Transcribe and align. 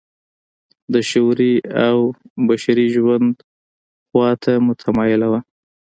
د 0.93 0.95
شعوري 1.09 1.53
او 1.87 1.97
بشري 2.47 2.87
ژوند 2.95 3.33
خوا 4.09 4.29
ته 4.43 4.51
متمایله 4.67 5.27
وه. 5.31 5.39